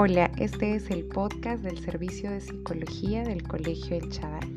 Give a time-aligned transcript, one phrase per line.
[0.00, 4.48] Hola, este es el podcast del Servicio de Psicología del Colegio El Chadal.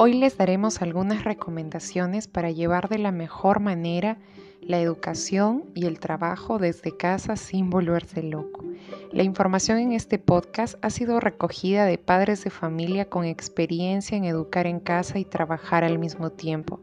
[0.00, 4.18] Hoy les daremos algunas recomendaciones para llevar de la mejor manera
[4.66, 8.64] la educación y el trabajo desde casa sin volverse loco.
[9.12, 14.24] La información en este podcast ha sido recogida de padres de familia con experiencia en
[14.24, 16.80] educar en casa y trabajar al mismo tiempo.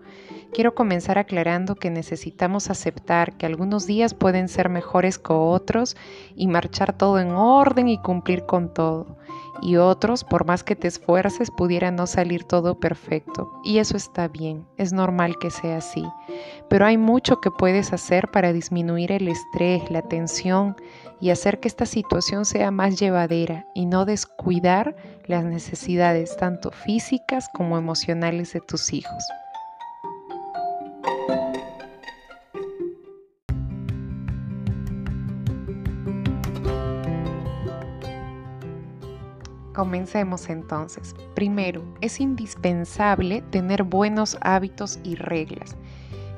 [0.53, 5.95] Quiero comenzar aclarando que necesitamos aceptar que algunos días pueden ser mejores que otros
[6.35, 9.17] y marchar todo en orden y cumplir con todo
[9.61, 13.51] y otros, por más que te esfuerces, pudiera no salir todo perfecto.
[13.63, 16.03] Y eso está bien, es normal que sea así.
[16.69, 20.75] Pero hay mucho que puedes hacer para disminuir el estrés, la tensión
[21.19, 27.47] y hacer que esta situación sea más llevadera y no descuidar las necesidades tanto físicas
[27.53, 29.23] como emocionales de tus hijos.
[39.81, 41.15] Comencemos entonces.
[41.33, 45.75] Primero, es indispensable tener buenos hábitos y reglas.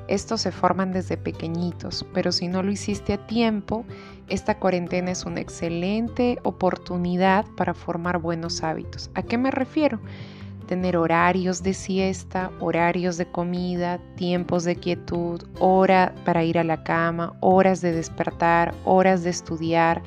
[0.08, 3.84] Estos se forman desde pequeñitos, pero si no lo hiciste a tiempo,
[4.30, 9.10] esta cuarentena es una excelente oportunidad para formar buenos hábitos.
[9.14, 10.00] ¿A qué me refiero?
[10.66, 16.82] Tener horarios de siesta, horarios de comida, tiempos de quietud, hora para ir a la
[16.82, 20.02] cama, horas de despertar, horas de estudiar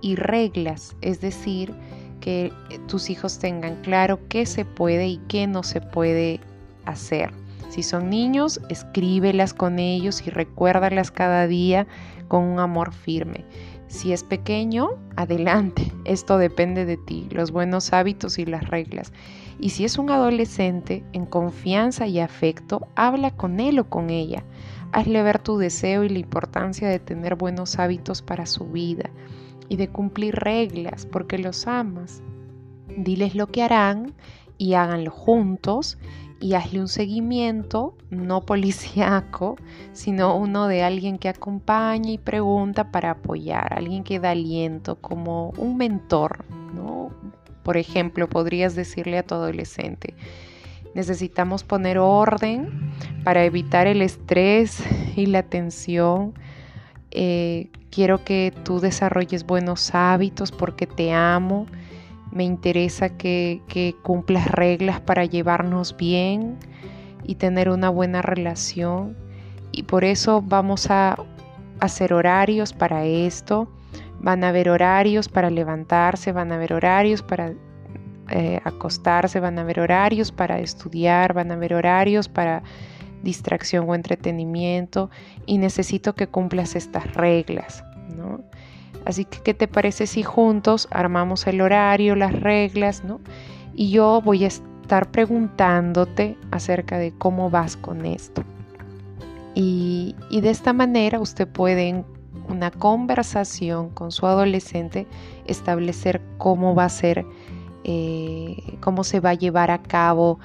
[0.00, 1.74] y reglas, es decir,
[2.20, 2.52] que
[2.86, 6.40] tus hijos tengan claro qué se puede y qué no se puede
[6.84, 7.32] hacer.
[7.68, 11.86] Si son niños, escríbelas con ellos y recuérdalas cada día
[12.28, 13.44] con un amor firme.
[13.88, 15.92] Si es pequeño, adelante.
[16.04, 19.12] Esto depende de ti, los buenos hábitos y las reglas.
[19.60, 24.44] Y si es un adolescente, en confianza y afecto, habla con él o con ella.
[24.92, 29.10] Hazle ver tu deseo y la importancia de tener buenos hábitos para su vida
[29.68, 32.22] y de cumplir reglas porque los amas.
[32.96, 34.14] Diles lo que harán
[34.56, 35.98] y háganlo juntos
[36.40, 39.56] y hazle un seguimiento, no policíaco,
[39.92, 45.50] sino uno de alguien que acompaña y pregunta para apoyar, alguien que da aliento, como
[45.56, 47.10] un mentor, ¿no?
[47.62, 50.14] Por ejemplo, podrías decirle a tu adolescente,
[50.94, 52.92] necesitamos poner orden
[53.24, 54.82] para evitar el estrés
[55.16, 56.34] y la tensión
[57.10, 61.66] eh, quiero que tú desarrolles buenos hábitos porque te amo.
[62.30, 66.58] Me interesa que, que cumplas reglas para llevarnos bien
[67.24, 69.16] y tener una buena relación.
[69.72, 71.16] Y por eso vamos a
[71.80, 73.68] hacer horarios para esto.
[74.20, 77.52] Van a haber horarios para levantarse, van a haber horarios para
[78.30, 82.62] eh, acostarse, van a haber horarios para estudiar, van a haber horarios para
[83.22, 85.10] distracción o entretenimiento
[85.46, 87.84] y necesito que cumplas estas reglas,
[88.16, 88.40] ¿no?
[89.04, 93.20] Así que, ¿qué te parece si juntos armamos el horario, las reglas, ¿no?
[93.74, 98.44] Y yo voy a estar preguntándote acerca de cómo vas con esto.
[99.54, 102.04] Y, de esta manera usted puede en
[102.48, 105.06] una conversación con su adolescente
[105.46, 107.26] establecer cómo va a ser,
[107.84, 110.38] eh, cómo se va a llevar a cabo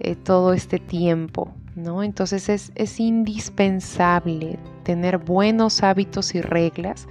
[0.00, 2.02] eh, todo este tiempo, ¿no?
[2.02, 7.06] Entonces es, indispensable tener buenos hábitos y reglas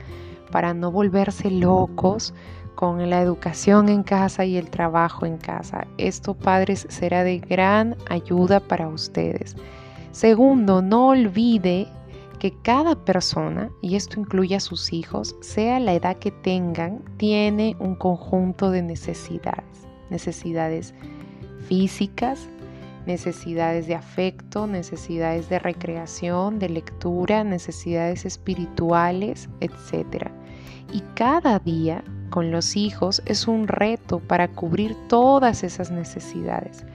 [0.52, 2.34] para no volverse locos
[2.76, 5.88] con la educación en casa y el trabajo en casa.
[5.98, 9.56] Esto, padres, será de gran ayuda para ustedes.
[10.12, 11.88] Segundo, no olvide
[12.40, 17.76] que cada persona, y esto incluye a sus hijos, sea la edad que tengan, tiene
[17.80, 19.88] un conjunto de necesidades.
[20.10, 20.94] Necesidades
[21.68, 22.50] físicas,
[23.06, 30.30] necesidades de afecto, necesidades de recreación, de lectura, necesidades espirituales, etc.
[30.92, 36.86] Y cada día con los hijos es un reto para cubrir todas esas necesidades.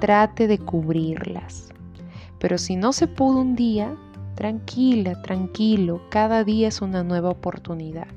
[0.00, 1.70] Trate de cubrirlas.
[2.38, 3.96] Pero si no se pudo un día,
[4.34, 8.08] tranquila, tranquilo, cada día es una nueva oportunidad.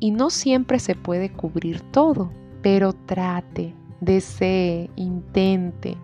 [0.00, 2.32] Y no siempre se puede cubrir todo,
[2.62, 5.96] pero trate, desee, intente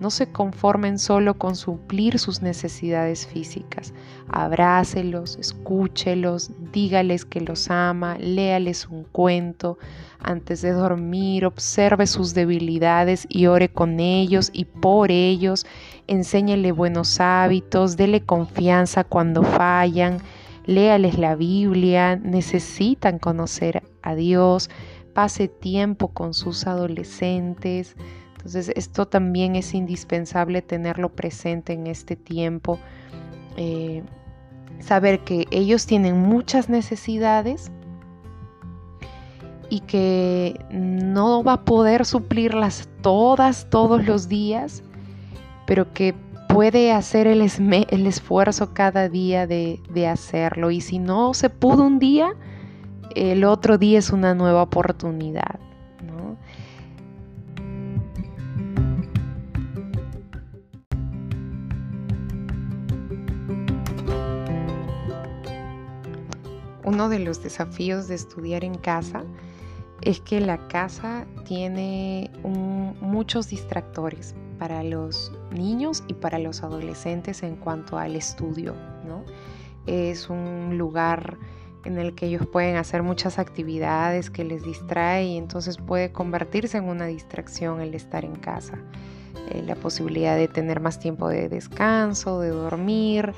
[0.00, 3.92] no se conformen solo con suplir sus necesidades físicas.
[4.28, 9.78] Abrácelos, escúchelos, dígales que los ama, léales un cuento.
[10.20, 15.66] Antes de dormir, observe sus debilidades y ore con ellos y por ellos.
[16.06, 20.18] Enséñele buenos hábitos, dele confianza cuando fallan.
[20.66, 24.70] Léales la Biblia, necesitan conocer a Dios.
[25.14, 27.96] Pase tiempo con sus adolescentes
[28.48, 32.78] Entonces esto también es indispensable tenerlo presente en este tiempo.
[33.58, 34.02] Eh,
[34.80, 37.70] saber que ellos tienen muchas necesidades
[39.68, 44.82] y que no va a poder suplirlas todas todos los días,
[45.66, 46.14] pero que
[46.48, 50.70] puede hacer el, esfuerzo cada día de hacerlo.
[50.70, 52.34] Y si no se pudo un día,
[53.14, 55.67] el otro día es una nueva oportunidad.
[66.88, 69.22] Uno de los desafíos de estudiar en casa
[70.00, 77.56] es que la casa tiene muchos distractores para los niños y para los adolescentes en
[77.56, 78.74] cuanto al estudio.
[79.06, 79.22] ¿no?
[79.86, 81.36] Es un lugar
[81.84, 86.78] en el que ellos pueden hacer muchas actividades que les distrae y entonces puede convertirse
[86.78, 88.78] en una distracción el estar en casa.
[89.50, 93.32] Eh, la posibilidad de tener más tiempo de descanso, de dormir,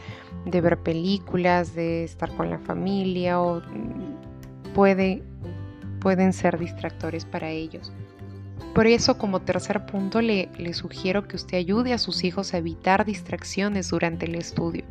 [0.44, 5.22] de ver películas, de estar con la familia o mm, puede
[6.00, 7.92] pueden ser distractores para ellos.
[8.74, 12.58] Por eso, como tercer punto, le, le, sugiero que usted ayude a sus hijos a
[12.58, 14.84] evitar distracciones durante el estudio.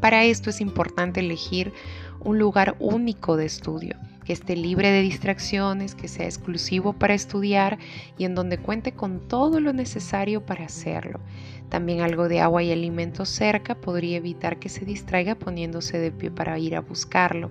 [0.00, 1.72] Para esto es importante elegir
[2.20, 7.78] un lugar único de estudio, que esté libre de distracciones, que sea exclusivo para estudiar
[8.18, 11.20] y en donde cuente con todo lo necesario para hacerlo.
[11.68, 16.30] También algo de agua y alimentos cerca podría evitar que se distraiga poniéndose de pie
[16.30, 17.50] para ir a buscarlo.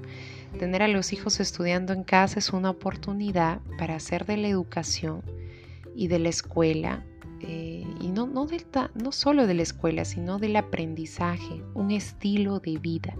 [0.60, 5.22] Tener a los hijos estudiando en casa es una oportunidad para hacer de la educación
[5.96, 7.04] y de la escuela,
[7.42, 8.48] eh, y no, no,
[8.96, 13.16] no solo de la escuela, sino del aprendizaje, un estilo de vida.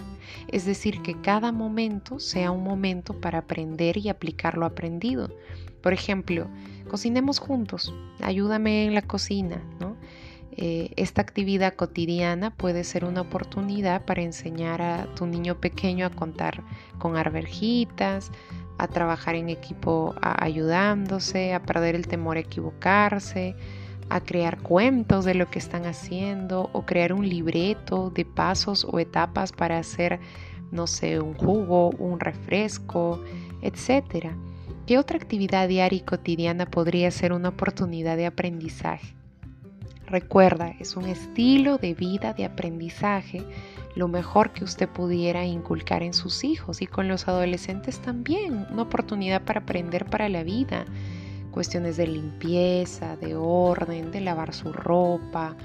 [0.48, 5.30] Es decir, que cada momento sea un momento para aprender y aplicar lo aprendido.
[5.82, 6.48] Por ejemplo,
[6.90, 9.96] cocinemos juntos, ayúdame en la cocina, ¿no?
[10.60, 16.10] Eh, esta actividad cotidiana puede ser una oportunidad para enseñar a tu niño pequeño a
[16.10, 16.64] contar
[16.98, 18.32] con arvejitas,
[18.80, 23.56] a trabajar en equipo ayudándose, a perder el temor a equivocarse,
[24.10, 29.00] a crear cuentos de lo que están haciendo o crear un libreto de pasos o
[29.00, 30.20] etapas para hacer,
[30.72, 33.22] no sé, un jugo, un refresco,
[33.62, 34.32] etc.
[34.86, 39.14] ¿Qué otra actividad diaria y cotidiana podría ser una oportunidad de aprendizaje?
[40.06, 43.44] Recuerda, es un estilo de vida de aprendizaje
[43.98, 48.84] lo mejor que usted pudiera inculcar en sus hijos y con los adolescentes también, una
[48.84, 50.86] oportunidad para aprender para la vida,
[51.58, 55.56] cuestiones de limpieza, de orden, de lavar su ropa,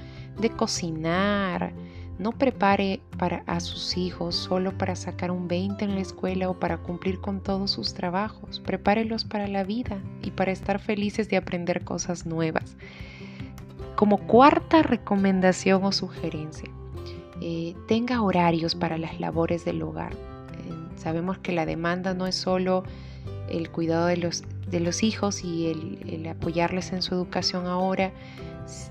[0.41, 1.71] de cocinar.
[2.17, 6.59] No prepare para a sus hijos solo para sacar un 20 en la escuela o
[6.59, 8.59] para cumplir con todos sus trabajos.
[8.59, 12.75] Prepárelos para la vida y para estar felices de aprender cosas nuevas.
[13.95, 16.71] Como cuarta recomendación o sugerencia,
[17.39, 20.13] eh, tenga horarios para las labores del hogar.
[20.13, 22.83] Eh, sabemos que la demanda no es solo
[23.47, 28.11] el cuidado de los, de los hijos y el, apoyarles en su educación ahora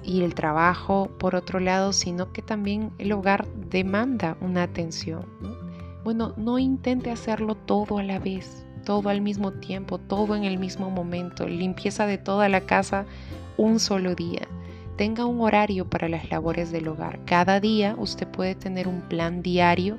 [0.03, 5.25] y el trabajo por otro lado, sino que también el hogar demanda una atención.
[6.05, 10.59] Bueno, no intente hacerlo todo a la vez, todo al mismo tiempo, todo en el
[10.59, 13.07] mismo momento, limpieza de toda la casa
[13.57, 14.49] un solo día
[14.97, 17.19] tenga un horario para las labores del hogar.
[17.25, 19.99] Cada día usted puede tener un plan diario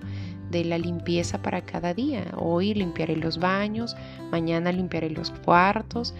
[0.53, 2.23] de la limpieza para cada día.
[2.37, 3.97] Hoy limpiaré los baños,
[4.31, 6.15] mañana limpiaré los cuartos.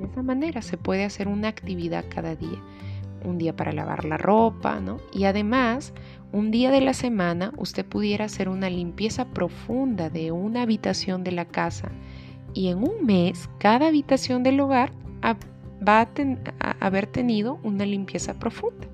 [0.00, 2.58] De esa manera se puede hacer una actividad cada día.
[3.24, 4.98] Un día para lavar la ropa, ¿no?
[5.12, 5.92] Y además,
[6.32, 11.32] un día de la semana usted pudiera hacer una limpieza profunda de una habitación de
[11.32, 11.92] la casa.
[12.54, 14.90] Y en un mes, cada habitación del hogar
[15.86, 16.08] va
[16.60, 18.86] a, haber tenido una limpieza profunda.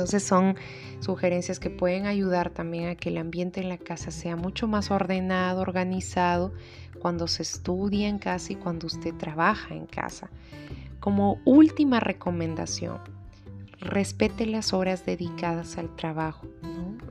[0.00, 0.56] Entonces son
[1.00, 4.90] sugerencias que pueden ayudar también a que el ambiente en la casa sea mucho más
[4.90, 6.54] ordenado, organizado,
[7.00, 10.30] cuando se estudia en casa y cuando usted trabaja en casa.
[11.00, 12.96] Como última recomendación,
[13.78, 16.46] respete las horas dedicadas al trabajo.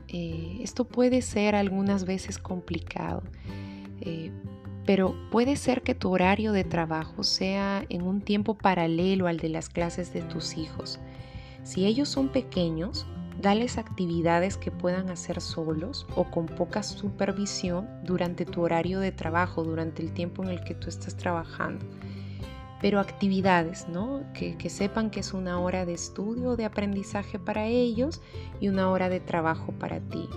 [0.08, 3.22] Eh, esto puede ser algunas veces complicado.
[4.00, 4.32] Eh,
[4.84, 9.48] pero puede ser que tu horario de trabajo sea en un tiempo paralelo al de
[9.48, 10.98] las clases de tus hijos.
[11.62, 13.06] Si ellos son pequeños,
[13.40, 19.64] dales actividades que puedan hacer solos o con poca supervisión durante tu horario de trabajo,
[19.64, 21.86] durante el tiempo en el que tú estás trabajando.
[22.80, 24.22] Pero actividades, ¿no?
[24.32, 28.22] Que, que sepan que es una hora de estudio o de aprendizaje para ellos
[28.60, 30.28] y una hora de trabajo para ti.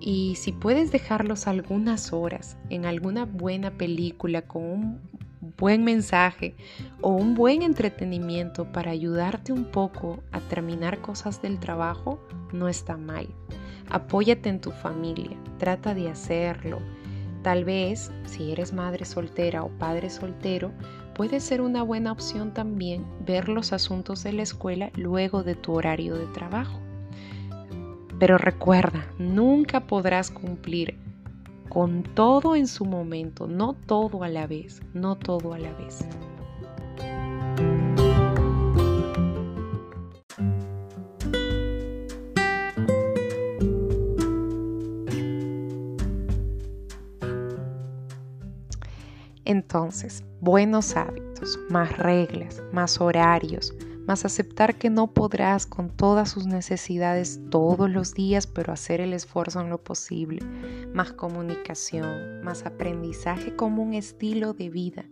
[0.00, 5.00] Y si puedes dejarlos algunas horas en alguna buena película con un
[5.58, 6.54] buen mensaje
[7.00, 12.20] o un buen entretenimiento para ayudarte un poco a terminar cosas del trabajo
[12.52, 13.28] no está mal.
[13.90, 16.78] Apóyate en tu familia, trata de hacerlo.
[17.42, 20.72] Tal vez, si eres madre soltera o padre soltero,
[21.14, 25.72] puede ser una buena opción también ver los asuntos de la escuela luego de tu
[25.72, 26.78] horario de trabajo.
[28.20, 30.96] Pero recuerda, nunca podrás cumplir
[31.68, 36.06] con todo en su momento, no todo a la vez, no todo a la vez.
[49.44, 53.74] Entonces, buenos hábitos, más reglas, más horarios,
[54.08, 59.12] más aceptar que no podrás con todas sus necesidades todos los días, pero hacer el
[59.12, 60.40] esfuerzo en lo posible,
[60.94, 65.04] más comunicación, más aprendizaje como un estilo de vida,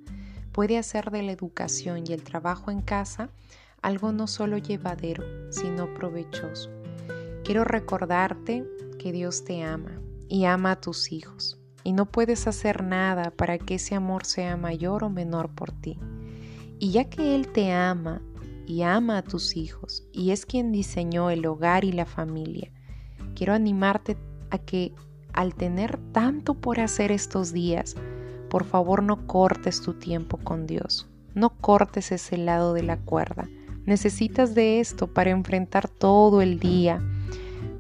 [0.51, 3.29] puede hacer de la educación y el trabajo en casa
[3.83, 5.23] algo no solo llevadero,
[5.53, 6.71] sino provechoso.
[7.45, 8.65] Quiero recordarte
[8.99, 13.59] que Dios te ama y ama a tus hijos y no puedes hacer nada para
[13.59, 15.99] que ese amor sea mayor o menor por ti.
[16.79, 18.23] Y ya que Él te ama
[18.67, 22.71] y ama a tus hijos y es quien diseñó el hogar y la familia,
[23.35, 24.17] quiero animarte
[24.51, 24.93] a que
[25.33, 27.97] al tener tanto por hacer estos días,
[28.51, 33.49] por favor no cortes tu tiempo con Dios, no cortes ese lado de la cuerda.
[33.85, 37.01] Necesitas de esto para enfrentar todo el día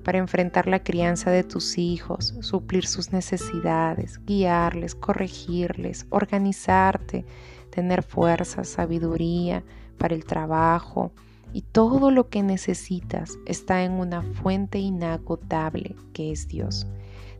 [0.06, 7.24] para enfrentar la crianza de tus hijos, suplir sus necesidades, guiarles, corregirles, organizarte,
[7.70, 9.64] tener fuerza, sabiduría
[9.96, 11.12] para el trabajo
[11.52, 16.86] y todo lo que necesitas está en una fuente inagotable que es Dios.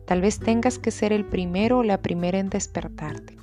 [0.05, 3.37] Tal vez tengas que ser el primero o la primera en despertarte,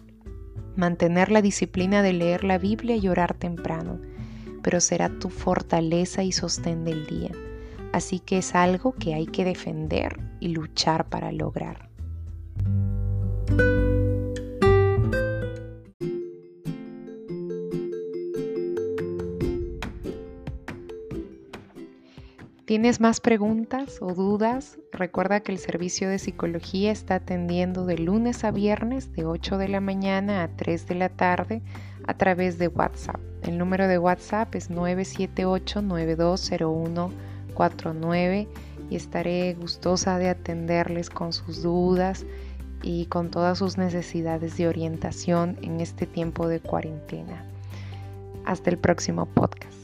[0.77, 4.01] mantener la disciplina de leer la Biblia y orar temprano,
[4.63, 7.31] pero será tu fortaleza y sostén del día
[7.95, 11.89] así que es algo que hay que defender y luchar para lograr.
[22.75, 24.81] ¿Tienes más preguntas o dudas?
[24.91, 29.69] Recuerda que el servicio de psicología está atendiendo de lunes a viernes de 8 de
[29.69, 31.63] la mañana a 3 de la tarde
[32.05, 33.21] a través de WhatsApp.
[33.45, 37.13] El número de WhatsApp es 978 9201
[37.55, 38.49] 49
[38.91, 42.27] y estaré gustosa de atenderles con sus dudas
[42.83, 47.45] y con todas sus necesidades de orientación en este tiempo de cuarentena.
[48.45, 49.84] Hasta el próximo podcast.